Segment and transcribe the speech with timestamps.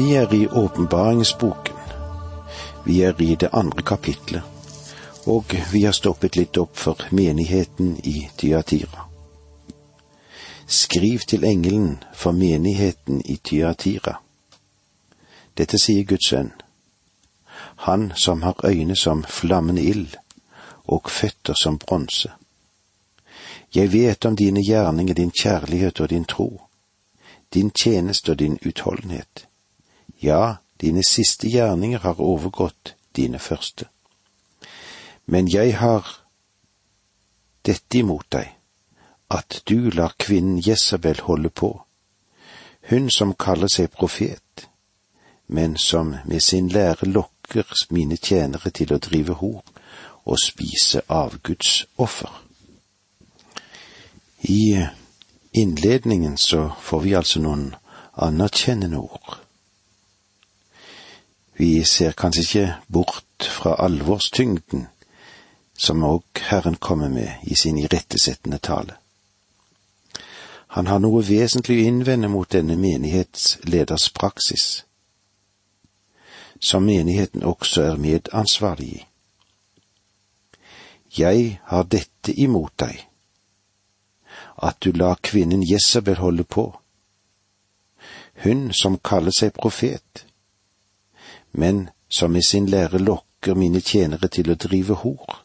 [0.00, 1.76] Vi er i åpenbaringsboken.
[2.84, 4.42] Vi er i det andre kapitlet,
[5.26, 9.04] og vi har stoppet litt opp for menigheten i Tyatira.
[10.66, 14.14] Skriv til engelen for menigheten i Tyatira.
[15.58, 16.48] Dette sier Guds sønn,
[17.84, 20.16] han som har øyne som flammende ild
[20.88, 22.32] og føtter som bronse.
[23.74, 26.50] Jeg vet om dine gjerninger, din kjærlighet og din tro,
[27.54, 29.49] din tjeneste og din utholdenhet.
[30.22, 33.86] Ja, dine siste gjerninger har overgått dine første.
[35.26, 36.06] Men jeg har
[37.64, 38.52] dette imot deg,
[39.30, 41.70] at du lar kvinnen Jesabel holde på,
[42.90, 44.66] hun som kaller seg profet,
[45.46, 49.62] men som med sin lære lokker mine tjenere til å drive hor
[50.24, 52.32] og spise avgudsoffer.
[54.48, 54.86] I
[55.52, 57.70] innledningen så får vi altså noen
[58.14, 59.39] anerkjennende ord.
[61.60, 64.86] Vi ser kanskje ikke bort fra alvorstyngden
[65.76, 68.94] som òg Herren kommer med i sin irettesettende tale.
[70.72, 74.64] Han har noe vesentlig å innvende mot denne menighetsleders praksis,
[76.60, 79.04] som menigheten også er medansvarlig i.
[81.18, 83.04] Jeg har dette imot deg,
[84.62, 86.70] at du lar kvinnen Jesabel holde på,
[88.44, 90.29] hun som kaller seg profet,
[91.52, 95.38] men som i sin lære lokker mine tjenere til å drive hor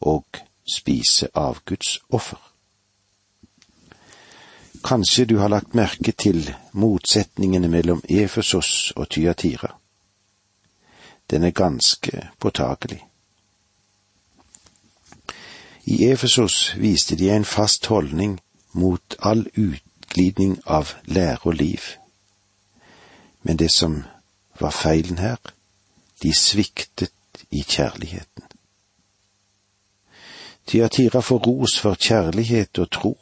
[0.00, 0.42] og
[0.74, 2.40] spise avgudsoffer.
[4.84, 9.76] Kanskje du har lagt merke til motsetningene mellom Efesos og Tyatira.
[11.30, 13.04] Den er ganske påtagelig.
[15.84, 18.40] I Efesos viste de en fast holdning
[18.72, 21.80] mot all utglidning av lære og liv.
[23.42, 24.02] Men det som
[24.62, 25.36] var feilen her,
[26.22, 27.12] de sviktet
[27.50, 28.44] i kjærligheten.
[30.66, 33.14] Tyatira får ros for kjærlighet og tro,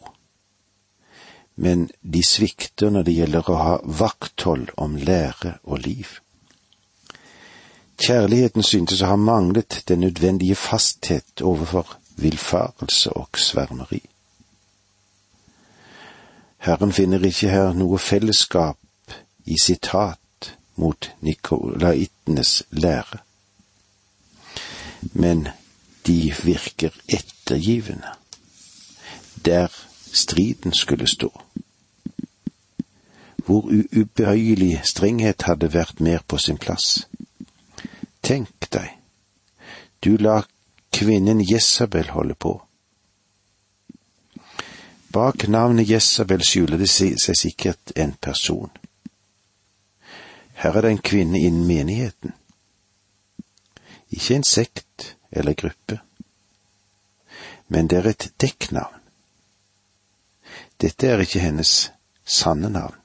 [1.56, 6.20] men de svikter når det gjelder å ha vakthold om lære og liv.
[8.00, 14.00] Kjærligheten syntes å ha manglet den nødvendige fasthet overfor villfarelse og svermeri.
[16.60, 20.19] Herren finner ikke her noe fellesskap i sitat
[20.80, 23.20] mot nikolaitenes lære,
[25.12, 25.48] men
[26.06, 28.08] de virker ettergivende,
[29.44, 29.68] der
[30.12, 31.42] striden skulle stå.
[33.36, 37.08] Hvor ubehøyelig strenghet hadde vært mer på sin plass.
[38.22, 38.90] Tenk deg,
[40.04, 40.42] du la
[40.92, 42.52] kvinnen Jesabel holde på.
[45.12, 48.70] Bak navnet Jesabel skjuler det seg sikkert en person.
[50.60, 52.32] Her er det en kvinne innen menigheten.
[54.10, 56.00] Ikke en sekt eller gruppe,
[57.68, 59.00] men det er et dekknavn.
[60.80, 61.92] Dette er ikke hennes
[62.24, 62.98] sanne navn.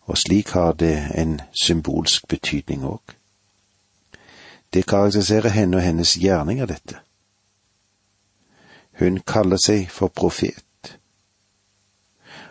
[0.00, 3.16] Og slik har det en symbolsk betydning òg.
[4.74, 7.00] Det karakteriserer henne og hennes gjerninger, dette.
[9.00, 10.98] Hun kaller seg for profet,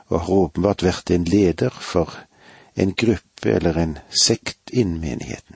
[0.07, 2.23] og har åpenbart vært en leder for
[2.75, 5.55] en gruppe eller en sekt innen menigheten.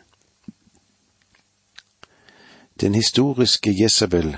[2.81, 4.38] Den historiske Jesabel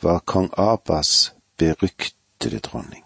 [0.00, 3.04] var kong Abbas beryktede dronning.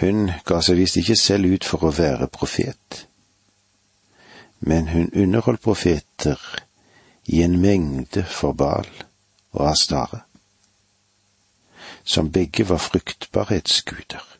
[0.00, 3.06] Hun ga seg visst ikke selv ut for å være profet
[4.58, 6.40] men hun underholdt profeter
[7.24, 8.88] i en mengde for Bal
[9.52, 10.20] og Astare,
[12.04, 14.35] som begge var fruktbarhetsguder.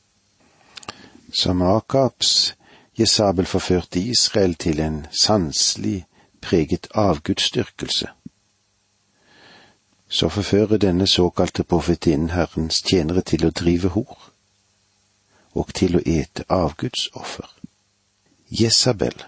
[1.36, 2.54] Som Akabs
[2.98, 6.06] Jesabel forførte Israel til en sanselig
[6.40, 8.08] preget avgudsdyrkelse,
[10.08, 14.16] så forfører denne såkalte profetinnen Herrens tjenere til å drive hor
[15.52, 17.52] og til å ete avgudsoffer.
[18.48, 19.24] Jesabel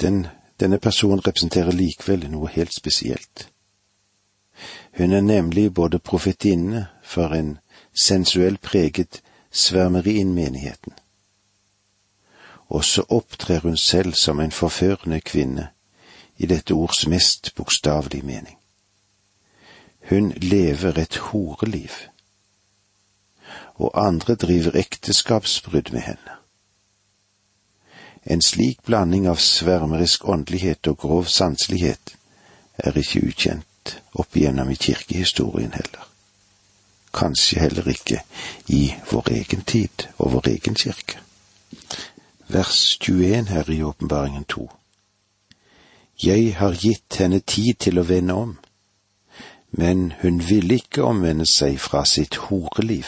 [0.00, 0.26] den,
[0.60, 3.48] denne personen representerer likevel noe helt spesielt.
[4.98, 7.58] Hun er nemlig både profetinne for en
[7.94, 10.92] sensuell preget svermeri innen menigheten.
[12.68, 15.68] Og så opptrer hun selv som en forførende kvinne
[16.36, 18.58] i dette ords mest bokstavelige mening.
[20.10, 21.90] Hun lever et horeliv,
[23.74, 26.38] og andre driver ekteskapsbrudd med henne.
[28.24, 32.16] En slik blanding av svermerisk åndelighet og grov sanselighet
[32.78, 36.11] er ikke ukjent opp igjennom i kirkehistorien heller.
[37.12, 38.22] Kanskje heller ikke
[38.68, 41.18] i vår egen tid og vår egen kirke.
[42.48, 44.70] vers 21 her i Åpenbaringen 2.
[46.22, 48.58] Jeg har gitt henne tid til å vende om,
[49.70, 53.06] men hun ville ikke omvende seg fra sitt horeliv.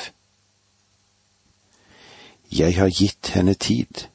[2.52, 4.06] Jeg har gitt henne tid.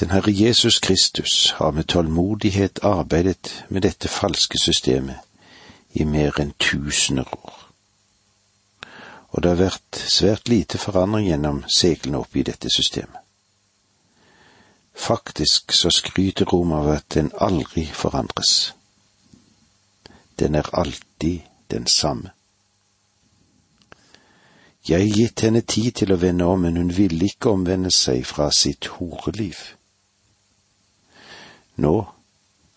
[0.00, 5.20] Den Herre Jesus Kristus har med tålmodighet arbeidet med dette falske systemet
[5.92, 7.59] i mer enn tusener år.
[9.30, 13.20] Og det har vært svært lite forandring gjennom seglene opp i dette systemet.
[15.00, 18.74] Faktisk så skryter Rom av at den aldri forandres.
[20.38, 21.40] Den er alltid
[21.70, 22.34] den samme.
[24.88, 28.24] Jeg har gitt henne tid til å vende om, men hun ville ikke omvende seg
[28.26, 29.60] fra sitt horeliv.
[31.80, 31.94] Nå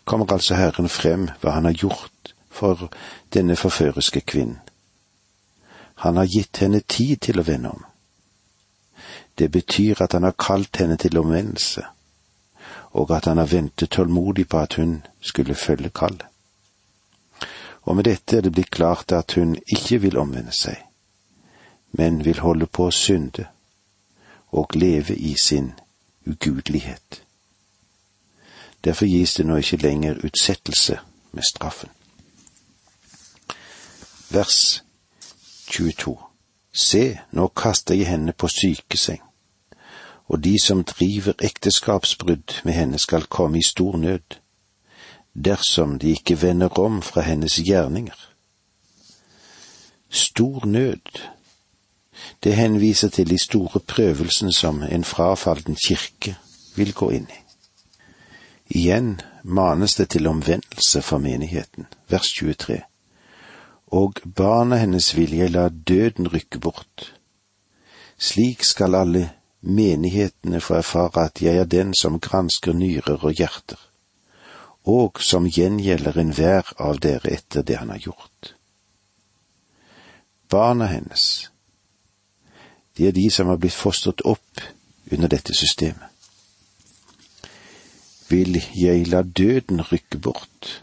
[0.03, 2.89] kommer altså Herren frem hva han har gjort for
[3.33, 4.62] denne forføriske kvinnen.
[5.95, 7.83] Han har gitt henne tid til å vende om.
[9.35, 11.83] Det betyr at han har kalt henne til omvendelse,
[12.93, 16.25] og at han har ventet tålmodig på at hun skulle følge kallet.
[17.83, 20.77] Og med dette er det blitt klart at hun ikke vil omvende seg,
[21.91, 23.47] men vil holde på å synde
[24.53, 25.73] og leve i sin
[26.25, 27.23] ugudelighet.
[28.83, 30.99] Derfor gis det nå ikke lenger utsettelse
[31.31, 31.89] med straffen.
[34.29, 34.82] Vers
[35.67, 36.17] 22
[36.73, 39.21] Se, nå kaster jeg henne på sykeseng
[40.27, 44.39] og de som driver ekteskapsbrudd med henne skal komme i stor nød,
[45.45, 48.29] dersom de ikke vender om fra hennes gjerninger.
[50.09, 51.21] Stor nød,
[52.43, 56.35] det henviser til de store prøvelsene som en frafalden kirke
[56.75, 57.39] vil gå inn i.
[58.69, 62.81] Igjen manes det til omvendelse for menigheten, vers 23.
[63.93, 67.13] Og barna hennes vil jeg la døden rykke bort.
[68.17, 69.27] Slik skal alle
[69.61, 73.79] menighetene få erfare at jeg er den som gransker nyrer og hjerter,
[74.83, 78.55] og som gjengjelder enhver av dere etter det han har gjort.
[80.49, 81.51] Barna hennes,
[82.97, 84.61] de er de som har blitt fostret opp
[85.11, 86.09] under dette systemet.
[88.29, 90.82] Vil jeg la døden rykke bort?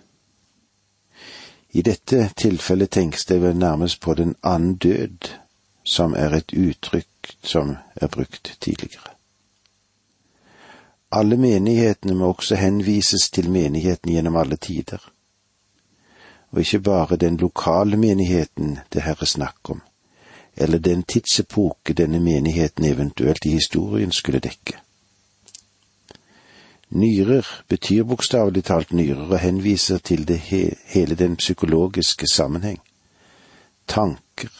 [1.72, 5.30] I dette tilfellet tenkes det vel nærmest på den annen død,
[5.84, 9.14] som er et uttrykk som er brukt tidligere.
[11.12, 14.98] Alle menighetene må også henvises til menigheten gjennom alle tider,
[16.50, 19.80] og ikke bare den lokale menigheten det her er snakk om,
[20.56, 24.78] eller den tidsepoke denne menigheten eventuelt i historien skulle dekke.
[26.90, 32.80] Nyrer betyr bokstavelig talt nyrer og henviser til he hele den psykologiske sammenheng,
[33.86, 34.50] tanker,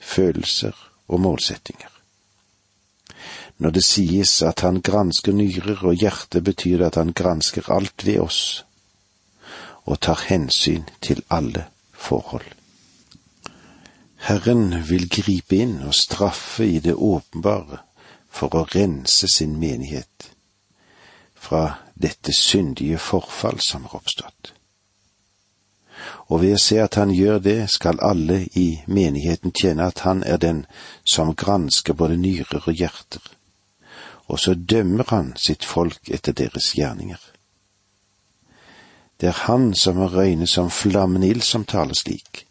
[0.00, 0.72] følelser
[1.08, 1.90] og målsettinger.
[3.58, 8.06] Når det sies at han gransker nyrer og hjerte, betyr det at han gransker alt
[8.06, 8.64] ved oss
[9.84, 12.48] og tar hensyn til alle forhold.
[14.24, 17.82] Herren vil gripe inn og straffe i det åpenbare
[18.32, 20.33] for å rense sin menighet
[21.44, 21.64] fra
[21.94, 24.54] dette syndige forfall som har oppstått
[26.28, 30.22] og ved å se at han gjør det, skal alle i menigheten tjene at han
[30.24, 30.64] er den
[31.04, 33.22] som gransker både nyrer og hjerter,
[34.26, 37.20] og så dømmer han sitt folk etter deres gjerninger.
[39.20, 42.46] Det er han som har øyne som flammende ild som taler slik.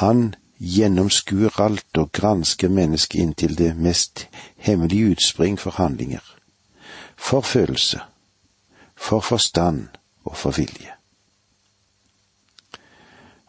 [0.00, 6.24] Han gjennomskuer alt og gransker mennesket inntil det mest hemmelige utspring for handlinger,
[7.18, 8.00] for følelse,
[8.96, 9.88] for forstand
[10.24, 10.92] og for vilje.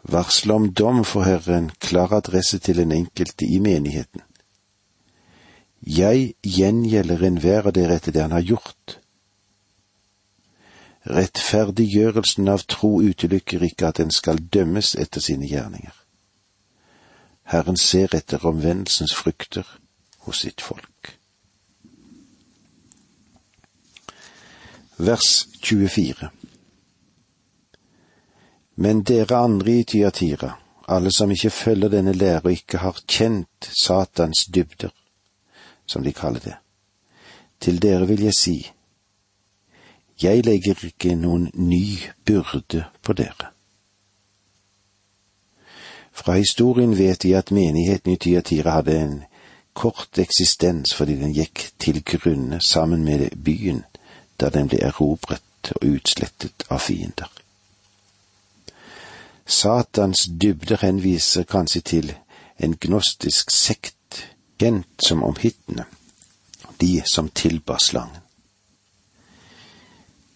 [0.04, 4.22] Varsel om dom får her en klar adresse til den enkelte i menigheten.
[5.88, 8.98] Jeg gjengjelder enhver av dere etter det han har gjort.
[11.06, 15.94] Rettferdiggjørelsen av tro utelukker ikke at en skal dømmes etter sine gjerninger.
[17.54, 19.66] Herren ser etter omvendelsens frukter
[20.26, 21.19] hos sitt folk.
[25.00, 26.30] Vers 24
[28.80, 30.54] men dere andre i Tyatira,
[30.88, 34.94] alle som ikke følger denne lære og ikke har kjent Satans dybder,
[35.86, 36.56] som de kaller det,
[37.60, 38.56] til dere vil jeg si,
[40.24, 43.52] jeg legger ikke noen ny byrde på dere.
[46.12, 49.22] Fra historien vet vi at menigheten i Tyatira hadde en
[49.74, 53.84] kort eksistens fordi den gikk til grunne sammen med byen
[54.40, 57.30] da den ble erobret og utslettet av fiender.
[59.46, 62.12] Satans dybder henviser kanskje til
[62.58, 63.96] en gnostisk sekt
[64.60, 65.86] kjent som omhittene.
[66.80, 68.22] de som tilba slangen.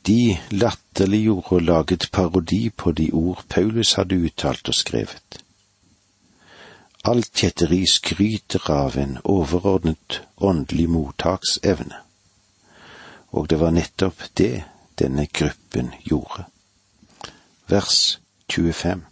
[0.01, 5.39] De latterliggjorde og laget parodi på de ord Paulus hadde uttalt og skrevet.
[7.07, 12.02] Alt kjetteri skryter av en overordnet åndelig mottaksevne,
[13.33, 14.63] og det var nettopp det
[14.99, 16.45] denne gruppen gjorde.
[17.67, 19.05] Vers 25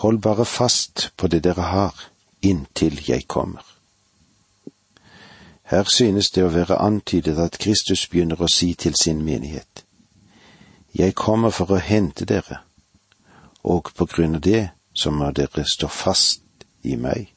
[0.00, 1.94] Hold bare fast på det dere har,
[2.42, 3.62] inntil jeg kommer.
[5.62, 9.84] Her synes det å være antydet at Kristus begynner å si til sin menighet,
[10.92, 12.58] Jeg kommer for å hente dere,
[13.62, 16.42] og på grunn av det så må dere stå fast
[16.82, 17.30] i meg.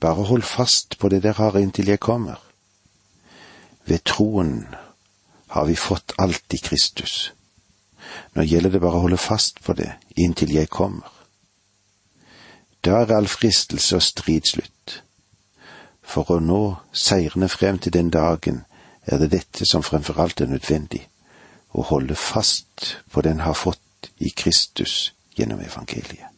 [0.00, 2.43] Bare hold fast på det dere har inntil jeg kommer.
[3.84, 4.66] Ved troen
[5.54, 7.32] har vi fått alt i Kristus.
[8.32, 11.10] Nå gjelder det bare å holde fast på det inntil jeg kommer.
[12.84, 15.00] Da er all fristelse og strid slutt.
[16.04, 16.62] For å nå
[16.92, 18.64] seirende frem til den dagen
[19.06, 21.00] er det dette som fremfor alt er nødvendig,
[21.72, 26.28] å holde fast på den har fått i Kristus gjennom evangeliet.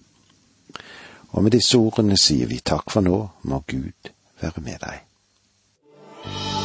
[1.34, 6.55] Og med disse ordene sier vi takk for nå, må Gud være med deg.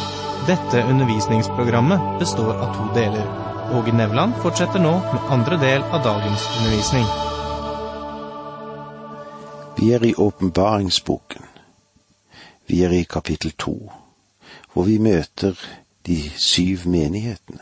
[0.48, 3.27] Dette undervisningsprogrammet består av to deler.
[3.74, 7.05] Åge Nevland fortsetter nå med andre del av dagens undervisning.
[9.77, 11.45] Vi er i åpenbaringsboken.
[12.65, 13.75] Vi er i kapittel to,
[14.74, 15.53] hvor vi møter
[16.10, 17.62] de syv menighetene.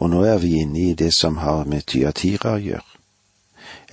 [0.00, 3.00] Og nå er vi inne i det som har med Tyatira å gjøre,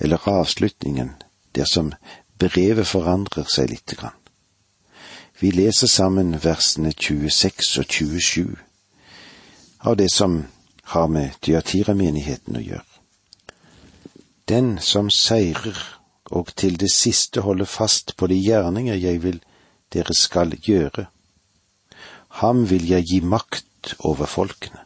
[0.00, 1.12] eller avslutningen,
[1.52, 1.92] dersom
[2.40, 4.15] brevet forandrer seg lite grann.
[5.40, 8.56] Vi leser sammen versene 26 og 27
[9.80, 10.44] av det som
[10.94, 12.92] har med Tyatira-menigheten å gjøre.
[14.48, 15.76] Den som seirer
[16.30, 19.42] og til det siste holder fast på de gjerninger jeg vil
[19.92, 21.06] dere skal gjøre,
[22.40, 24.80] ham vil jeg gi makt over folkene.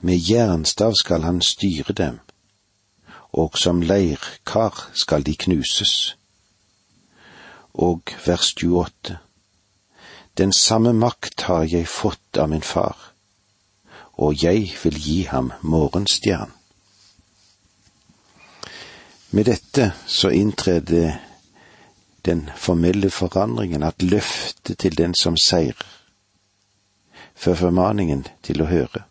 [0.00, 2.20] Med jernstav skal han styre dem,
[3.32, 6.16] og som leirkar skal de knuses.
[7.74, 9.18] Og vers 28.
[10.38, 13.14] Den samme makt har jeg fått av min far
[14.16, 16.52] og jeg vil gi ham morgenstjern.
[19.30, 20.80] Med dette så inntrer
[22.24, 25.86] den formelle forandringen at løftet til den som seirer,
[27.34, 29.02] før formaningen til å høre.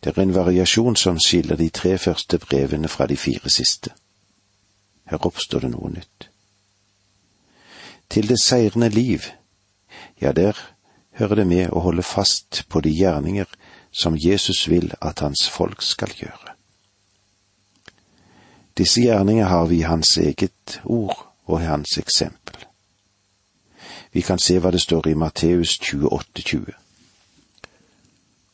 [0.00, 3.92] Det er en variasjon som skiller de tre første brevene fra de fire siste.
[5.04, 6.31] Her oppstår det noe nytt.
[8.12, 9.20] Til det seirende liv,
[10.20, 10.58] ja, der
[11.16, 13.48] hører det med å holde fast på de gjerninger
[13.92, 16.52] som Jesus vil at hans folk skal gjøre.
[18.76, 22.66] Disse gjerninger har vi i hans eget ord og i hans eksempel.
[24.12, 26.72] Vi kan se hva det står i Matteus 28,20.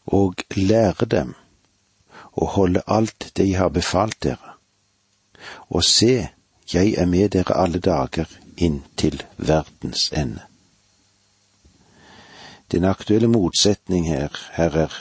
[0.06, 1.34] Og lære dem
[2.38, 4.54] å holde alt det jeg har befalt dere,
[5.66, 6.28] og se,
[6.72, 10.42] jeg er med dere alle dager inntil verdens ende.
[12.72, 14.92] Den aktuelle motsetning her, her er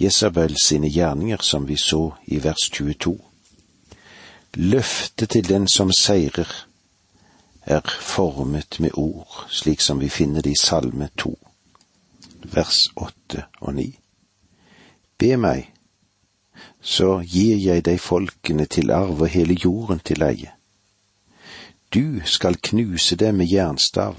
[0.00, 3.18] Jesabel sine gjerninger, som vi så i vers 22.
[4.54, 6.48] Løftet til den som seirer,
[7.62, 11.38] er formet med ord, slik som vi finner det i Salme 2,
[12.52, 13.98] vers 8 og 9.
[15.18, 15.70] Be meg,
[16.80, 20.52] så gir jeg deg folkene til arv og hele jorden til eie.
[21.94, 24.16] Du skal knuse dem med jernstav,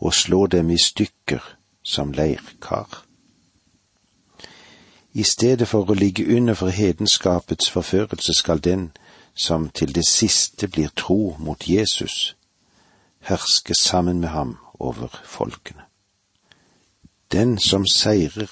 [0.00, 1.40] og slå dem i stykker
[1.82, 3.04] som leirkar.
[5.12, 8.90] I stedet for å ligge under for hedenskapets forførelse skal den
[9.34, 12.36] som til det siste blir tro mot Jesus,
[13.20, 15.88] herske sammen med ham over folkene.
[17.32, 18.50] Den som seirer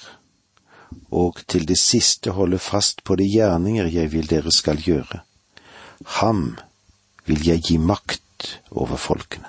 [1.11, 5.21] og til det siste holder fast på de gjerninger jeg vil dere skal gjøre,
[6.21, 6.57] ham
[7.31, 9.47] vil jeg gi makt over folkene.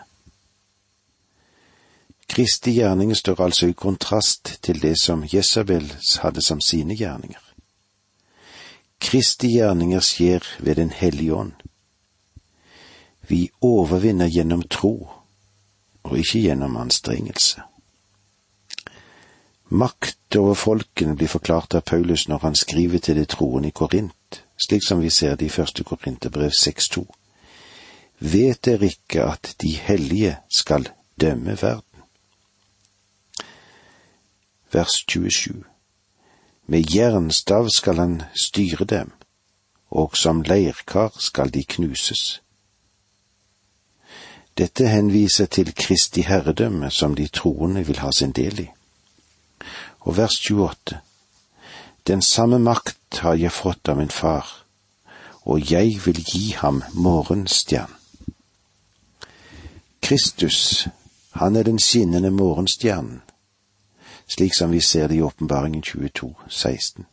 [2.31, 5.89] Kristi gjerninger står altså i kontrast til det som Jesabel
[6.23, 7.41] hadde som sine gjerninger.
[9.03, 11.53] Kristi gjerninger skjer ved Den hellige ånd.
[13.29, 15.11] Vi overvinner gjennom tro,
[16.03, 17.63] og ikke gjennom anstrengelse.
[19.69, 24.45] Makt over folkene blir forklart av Paulus når han skriver til de troende i Korint,
[24.67, 27.22] slik som vi ser det i første Korinterbrev 6.2.
[28.23, 30.89] Vet dere ikke at de hellige skal
[31.21, 31.93] dømme verden?
[34.73, 35.65] vers 27.
[36.67, 39.11] Med jernstav skal han styre dem,
[39.91, 42.43] og som leirkar skal de knuses.
[44.59, 48.69] Dette henviser til Kristi herredømme som de troende vil ha sin del i.
[50.01, 51.01] Og vers 28.
[52.07, 54.65] Den samme makt har jeg fått av min far,
[55.43, 58.02] og jeg vil gi ham morgenstjernen.
[60.13, 60.89] Kristus,
[61.31, 63.23] han er den skinnende morgenstjernen,
[64.29, 67.07] slik som vi ser det i Åpenbaringen 22, 16.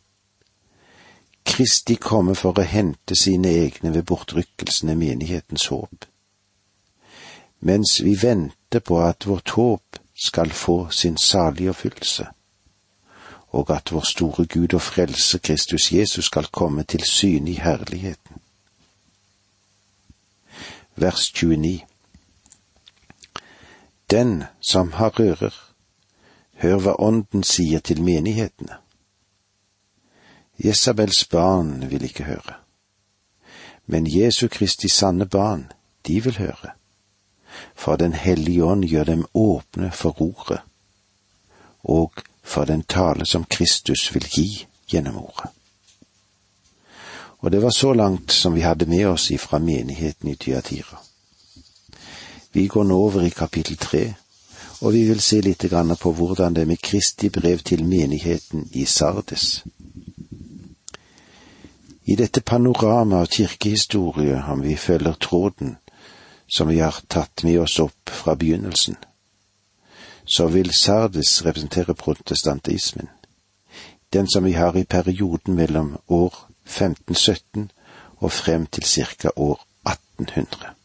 [1.44, 6.04] Kristi komme for å hente sine egne ved bortrykkelsen er menighetens håp.
[7.60, 12.26] Mens vi venter på at vårt håp skal få sin salige oppfyllelse,
[13.56, 18.44] og at vår store Gud og frelse Kristus Jesus skal komme til syne i herligheten.
[20.96, 21.80] Vers 29
[24.10, 25.54] Den som har ører,
[26.54, 28.80] hør hva Ånden sier til menighetene.
[30.64, 32.56] Jesabels barn vil ikke høre.
[33.86, 35.72] Men Jesu Kristi sanne barn,
[36.06, 36.74] de vil høre.
[37.74, 40.60] For Den hellige ånd gjør dem åpne for ordet,
[41.82, 42.12] og
[42.42, 45.50] for den tale som Kristus vil gi gjennom ordet.
[47.38, 50.98] Og det var så langt som vi hadde med oss ifra menigheten i Tyatira.
[52.52, 54.14] Vi går nå over i kapittel tre,
[54.80, 55.64] og vi vil se litt
[56.00, 59.64] på hvordan det med Kristi brev til menigheten i Sardes.
[62.04, 65.76] I dette panorama av kirkehistorie, om vi følger tråden
[66.48, 68.96] som vi har tatt med oss opp fra begynnelsen,
[70.24, 73.08] så vil Sardes representere protestantismen,
[74.12, 76.34] den som vi har i perioden mellom år
[76.66, 77.70] 1517
[78.18, 79.30] og frem til ca.
[79.36, 80.79] år 1800.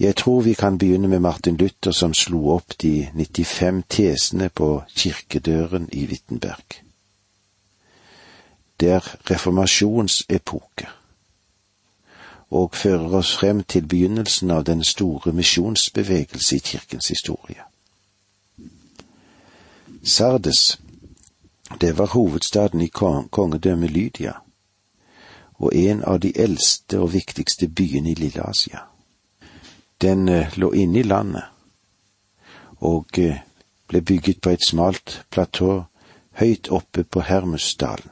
[0.00, 4.82] Jeg tror vi kan begynne med Martin Luther som slo opp de 95 tesene på
[4.96, 6.82] kirkedøren i Wittenberg.
[8.80, 10.88] Det er reformasjonsepoke
[12.50, 17.62] og fører oss frem til begynnelsen av den store misjonsbevegelse i kirkens historie.
[20.04, 20.78] Sardes,
[21.80, 22.90] det var hovedstaden i
[23.30, 24.32] kongedømmet Lydia,
[25.54, 28.93] og en av de eldste og viktigste byene i Lille-Asia.
[30.04, 31.44] Den eh, lå inne i landet,
[32.84, 33.40] og eh,
[33.88, 35.84] ble bygget på et smalt platå
[36.40, 38.10] høyt oppe på Hermusdalen.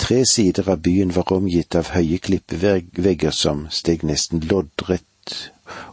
[0.00, 5.34] Tre sider av byen var omgitt av høye klippevegger som steg nesten loddrett,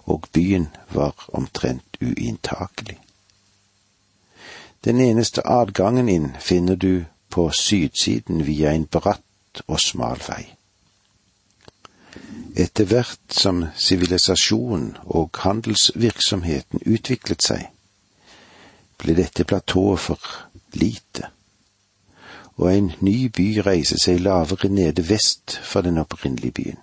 [0.08, 3.02] og byen var omtrent uinntakelig.
[4.88, 10.46] Den eneste adgangen inn finner du på sydsiden via en bratt og smal vei.
[12.58, 17.68] Etter hvert som sivilisasjonen og handelsvirksomheten utviklet seg,
[18.98, 20.32] ble dette platået for
[20.74, 21.30] lite
[22.58, 26.80] og en ny by reiser seg lavere nede vest for den opprinnelige byen.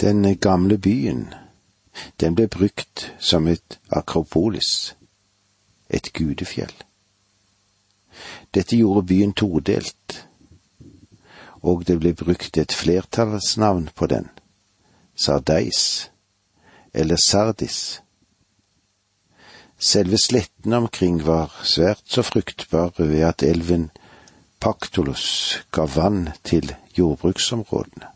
[0.00, 1.34] Den gamle byen,
[2.20, 4.94] den ble brukt som et akropolis,
[5.90, 6.74] et gudefjell.
[8.54, 10.26] Dette gjorde byen todelt,
[11.62, 14.28] og det ble brukt et flertallsnavn på den,
[15.16, 16.10] Sardeis,
[16.94, 18.02] eller Sardis.
[19.78, 23.90] Selve sletten omkring var svært så fruktbare ved at elven
[24.60, 28.08] Paktolos ga vann til jordbruksområdene.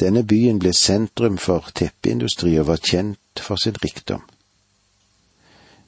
[0.00, 4.22] Denne byen ble sentrum for teppeindustri og var kjent for sin rikdom.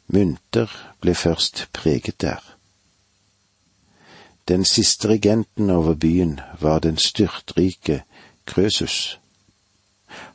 [0.06, 0.70] Mynter
[1.02, 2.42] ble først preget der.
[4.48, 8.02] Den siste regenten over byen var den styrtrike
[8.46, 9.18] Krøsus.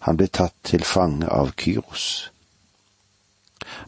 [0.08, 2.32] Han ble tatt til fange av Kyros.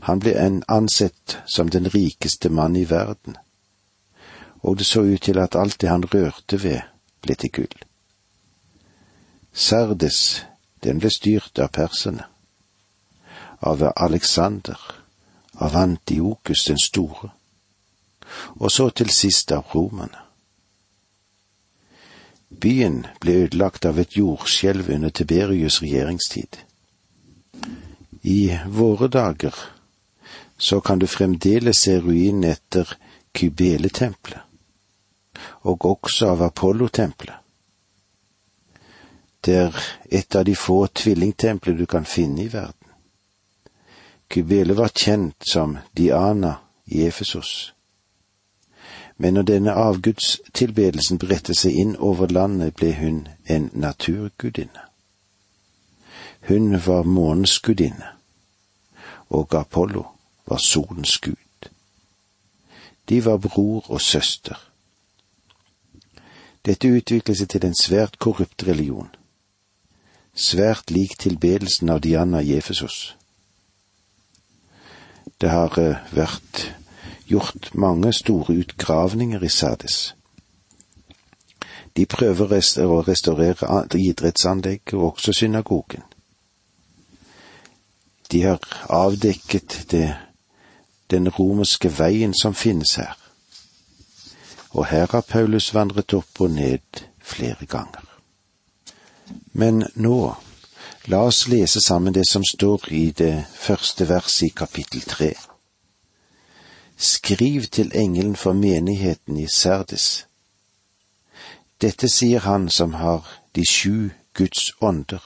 [0.08, 0.36] Han ble
[0.68, 3.38] ansett som den rikeste mann i verden
[4.64, 6.82] og det så ut til at alt det han rørte ved,
[7.22, 7.80] ble til gull.
[9.54, 10.46] Sardes,
[10.84, 12.24] den ble styrt av perserne,
[13.62, 14.80] av Alexander,
[15.54, 17.30] av Antiokus den store,
[18.56, 20.23] og så til sist av romerne.
[22.60, 26.58] Byen ble ødelagt av et jordskjelv under Tiberius' regjeringstid.
[28.24, 29.56] I våre dager
[30.58, 32.98] så kan du fremdeles se ruinene etter
[33.34, 34.42] Kybele-tempelet
[35.64, 37.36] og også av Apollo-tempelet.
[39.44, 39.80] Det er
[40.12, 42.88] et av de få tvillingtempler du kan finne i verden.
[44.32, 47.73] Kybele var kjent som Diana i Efesos.
[49.24, 54.82] Men når denne avgudstilbedelsen bredte seg inn over landet, ble hun en naturgudinne.
[56.50, 58.10] Hun var månens gudinne,
[59.30, 60.04] og Apollo
[60.46, 61.70] var solens gud.
[63.10, 64.60] De var bror og søster.
[66.66, 69.16] Dette utviklet seg til en svært korrupt religion.
[70.36, 73.16] svært lik tilbedelsen av Diana Jefesos.
[75.42, 76.74] Det har eh, vært
[77.34, 80.16] gjort mange store utgravninger i Sardis.
[81.98, 82.54] De prøver
[82.86, 86.02] å restaurere idrettsanlegget og også synagogen.
[88.32, 90.08] De har avdekket det,
[91.12, 93.14] den romerske veien som finnes her.
[94.74, 98.02] Og her har Paulus vandret opp og ned flere ganger.
[99.54, 100.34] Men nå,
[101.14, 105.34] la oss lese sammen det som står i det første verset i kapittel tre.
[106.98, 110.28] Skriv til engelen for menigheten i Serdis.
[111.82, 115.24] Dette sier han som har de sju Guds ånder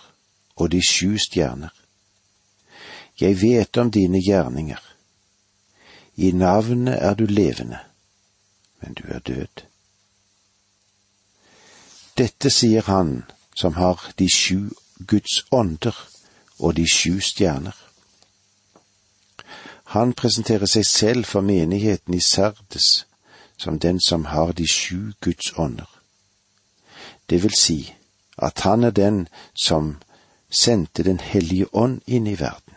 [0.55, 1.73] og de sju stjerner.
[3.21, 4.81] Jeg vet om dine gjerninger.
[6.15, 7.79] I navnet er du levende,
[8.81, 9.63] men du er død.
[12.17, 13.23] Dette sier han
[13.55, 14.69] som har de sju
[15.07, 15.97] Guds ånder
[16.59, 17.86] og de sju stjerner.
[19.87, 23.05] Han presenterer seg selv for menigheten i Sardes
[23.57, 25.89] som den som har de sju Guds ånder.
[27.29, 27.93] Det vil si
[28.37, 29.97] at han er den som
[30.49, 32.75] sendte Den hellige ånd inn i verden.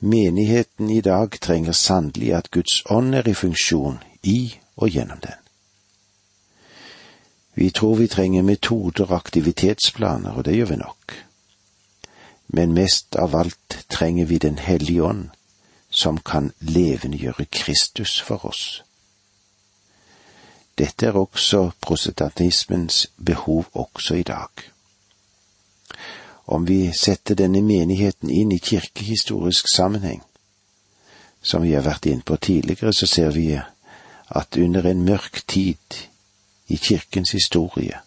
[0.00, 5.40] Menigheten i dag trenger sannelig at Guds ånd er i funksjon i og gjennom den.
[7.54, 11.29] Vi tror vi trenger metoder og aktivitetsplaner, og det gjør vi nok.
[12.52, 15.28] Men mest av alt trenger vi Den hellige ånd,
[15.90, 18.82] som kan levendegjøre Kristus for oss.
[20.78, 24.48] Dette er også protestantismens behov også i dag.
[26.46, 30.22] Om vi setter denne menigheten inn i kirkehistorisk sammenheng,
[31.42, 33.52] som vi har vært inne på tidligere, så ser vi
[34.30, 36.00] at under en mørk tid
[36.66, 38.00] i kirkens historie,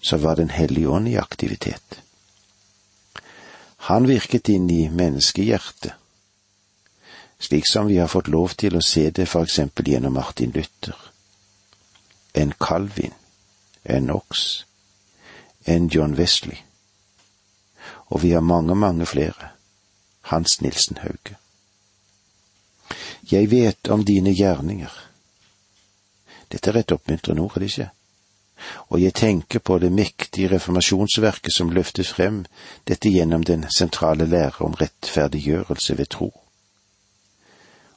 [0.00, 2.03] så var Den hellige ånd i aktivitet.
[3.84, 5.92] Han virket inn i menneskehjertet,
[7.38, 10.96] slik som vi har fått lov til å se det for eksempel gjennom Martin Luther,
[12.32, 13.12] en Calvin,
[13.82, 14.64] en Knox,
[15.68, 16.62] en John Wesley,
[18.08, 19.50] og vi har mange, mange flere,
[20.32, 21.36] Hans Nilsen Hauge.
[23.28, 24.96] Jeg vet om dine gjerninger,
[26.48, 27.90] dette er et oppmuntrende ord, er det ikke?
[28.88, 32.44] Og jeg tenker på det mektige reformasjonsverket som løftet frem,
[32.88, 36.30] dette gjennom den sentrale lære om rettferdiggjørelse ved tro.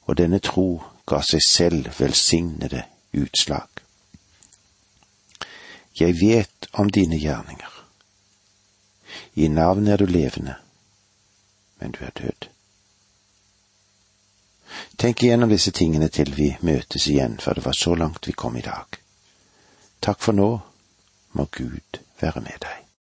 [0.06, 3.68] Og denne tro ga seg selv velsignede utslag.
[6.00, 7.74] Jeg vet om dine gjerninger.
[9.36, 10.56] I navnet er du levende,
[11.80, 12.50] men du er død.
[14.98, 18.58] Tenk igjennom disse tingene til vi møtes igjen, for det var så langt vi kom
[18.58, 18.98] i dag.
[20.02, 20.50] Takk for nå,
[21.38, 22.87] må Gud være med deg.